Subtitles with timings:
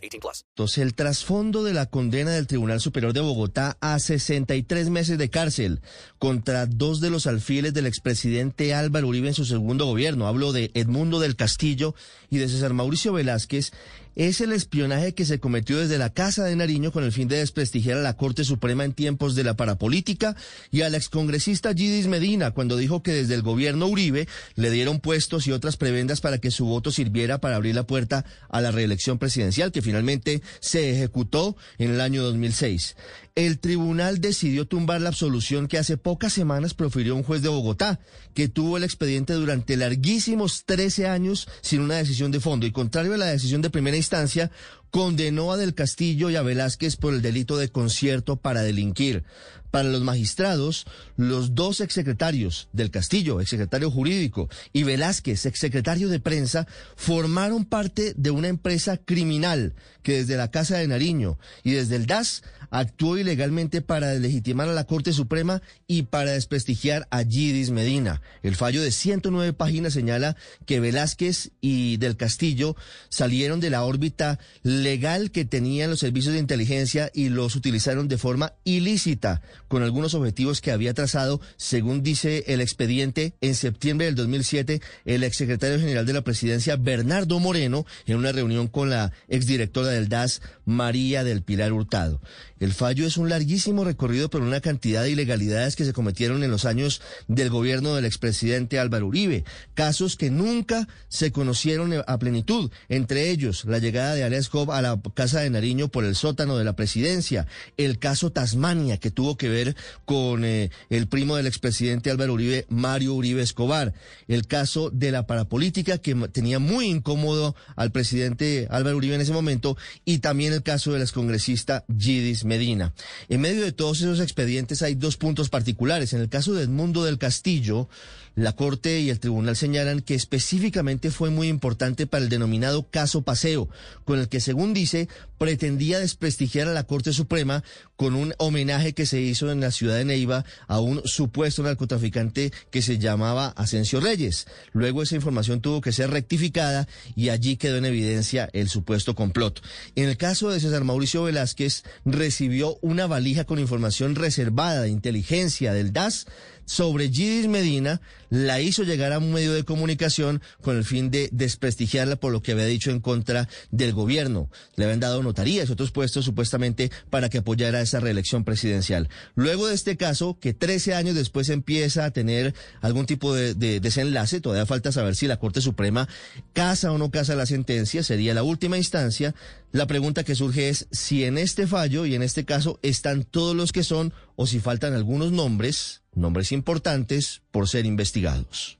[0.00, 0.44] 18 plus.
[0.50, 5.30] Entonces, el trasfondo de la condena del Tribunal Superior de Bogotá a 63 meses de
[5.30, 5.80] cárcel
[6.18, 10.26] contra dos de los alfiles del expresidente Álvaro Uribe en su segundo gobierno.
[10.26, 11.94] Hablo de Edmundo del Castillo
[12.28, 13.72] y de César Mauricio Velázquez
[14.16, 17.36] es el espionaje que se cometió desde la Casa de Nariño con el fin de
[17.36, 20.36] desprestigiar a la Corte Suprema en tiempos de la parapolítica
[20.70, 25.46] y al excongresista Gidis Medina cuando dijo que desde el gobierno Uribe le dieron puestos
[25.46, 29.18] y otras prebendas para que su voto sirviera para abrir la puerta a la reelección
[29.18, 32.96] presidencial que finalmente se ejecutó en el año 2006.
[33.36, 38.00] El tribunal decidió tumbar la absolución que hace pocas semanas profirió un juez de Bogotá,
[38.34, 43.14] que tuvo el expediente durante larguísimos 13 años sin una decisión de fondo y contrario
[43.14, 44.50] a la decisión de primera instancia,
[44.90, 49.24] condenó a Del Castillo y a Velázquez por el delito de concierto para delinquir.
[49.70, 50.84] Para los magistrados,
[51.16, 56.66] los dos exsecretarios del Castillo, exsecretario jurídico, y Velázquez, exsecretario de prensa,
[56.96, 62.06] formaron parte de una empresa criminal que desde la Casa de Nariño y desde el
[62.06, 68.22] DAS actuó ilegalmente para legitimar a la Corte Suprema y para desprestigiar a Gidis Medina.
[68.42, 72.76] El fallo de 109 páginas señala que Velázquez y del Castillo
[73.08, 74.38] salieron de la órbita
[74.82, 80.14] legal que tenían los servicios de inteligencia y los utilizaron de forma ilícita con algunos
[80.14, 86.06] objetivos que había trazado, según dice el expediente, en septiembre del 2007 el exsecretario general
[86.06, 91.42] de la presidencia Bernardo Moreno en una reunión con la exdirectora del DAS María del
[91.42, 92.20] Pilar Hurtado.
[92.58, 96.50] El fallo es un larguísimo recorrido por una cantidad de ilegalidades que se cometieron en
[96.50, 99.44] los años del gobierno del expresidente Álvaro Uribe,
[99.74, 105.00] casos que nunca se conocieron a plenitud, entre ellos la llegada de Alex a la
[105.14, 109.48] Casa de Nariño por el sótano de la presidencia, el caso Tasmania que tuvo que
[109.48, 113.92] ver con eh, el primo del expresidente Álvaro Uribe, Mario Uribe Escobar,
[114.28, 119.32] el caso de la parapolítica que tenía muy incómodo al presidente Álvaro Uribe en ese
[119.32, 122.92] momento y también el caso del excongresista Gidis Medina.
[123.28, 126.12] En medio de todos esos expedientes hay dos puntos particulares.
[126.12, 127.88] En el caso de Edmundo del Castillo,
[128.34, 133.22] la Corte y el Tribunal señalan que específicamente fue muy importante para el denominado caso
[133.22, 133.68] Paseo,
[134.04, 137.64] con el que, según dice, pretendía desprestigiar a la Corte Suprema
[137.96, 142.52] con un homenaje que se hizo en la ciudad de Neiva a un supuesto narcotraficante
[142.70, 144.46] que se llamaba Asensio Reyes.
[144.72, 149.62] Luego esa información tuvo que ser rectificada y allí quedó en evidencia el supuesto complot.
[149.96, 155.72] En el caso de César Mauricio Velázquez, recibió una valija con información reservada de inteligencia
[155.72, 156.26] del DAS
[156.70, 161.28] sobre Gidis Medina, la hizo llegar a un medio de comunicación con el fin de
[161.32, 164.48] desprestigiarla por lo que había dicho en contra del gobierno.
[164.76, 169.08] Le habían dado notarías y otros puestos supuestamente para que apoyara esa reelección presidencial.
[169.34, 173.80] Luego de este caso, que 13 años después empieza a tener algún tipo de, de
[173.80, 176.08] desenlace, todavía falta saber si la Corte Suprema
[176.52, 179.34] casa o no casa la sentencia, sería la última instancia.
[179.72, 183.56] La pregunta que surge es si en este fallo y en este caso están todos
[183.56, 188.79] los que son o si faltan algunos nombres, nombres importantes por ser investigados.